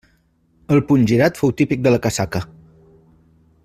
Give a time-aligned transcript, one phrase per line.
[0.75, 2.45] El puny girat fou típic de la casaca.